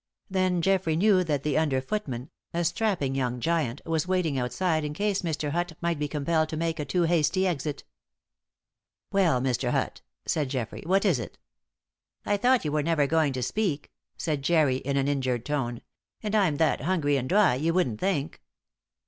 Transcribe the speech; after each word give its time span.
Then 0.31 0.63
Geoffrey 0.63 0.95
knew 0.95 1.23
that 1.25 1.43
the 1.43 1.59
under 1.59 1.79
footman 1.79 2.31
a 2.55 2.63
strapping 2.63 3.13
young 3.13 3.39
giant 3.39 3.81
was 3.85 4.07
waiting 4.07 4.35
outside 4.39 4.83
in 4.83 4.95
case 4.95 5.21
Mr. 5.21 5.51
Hutt 5.51 5.73
might 5.79 5.99
be 5.99 6.07
compelled 6.07 6.49
to 6.49 6.57
make 6.57 6.79
a 6.79 6.85
too 6.85 7.03
hasty 7.03 7.45
exit. 7.45 7.83
"Well, 9.11 9.39
Mr. 9.41 9.69
Hutt," 9.69 10.01
said 10.25 10.49
Geoffrey, 10.49 10.81
"what 10.87 11.05
is 11.05 11.19
it?" 11.19 11.37
"I 12.25 12.35
thought 12.35 12.65
you 12.65 12.71
were 12.71 12.81
never 12.81 13.05
going 13.05 13.31
to 13.33 13.43
speak," 13.43 13.91
said 14.17 14.41
Jerry, 14.41 14.77
in 14.77 14.97
an 14.97 15.07
injured 15.07 15.45
tone, 15.45 15.81
"and 16.23 16.33
I'm 16.33 16.55
that 16.57 16.81
hungry 16.81 17.15
and 17.15 17.29
dry, 17.29 17.53
you 17.53 17.71
wouldn't 17.71 17.99
think!" 17.99 18.41